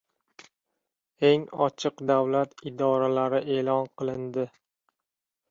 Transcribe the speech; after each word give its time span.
Eng 1.29 1.43
ochiq 1.65 2.01
davlat 2.13 2.65
idoralari 2.73 3.43
e’lon 3.59 3.93
qilindi 4.01 4.49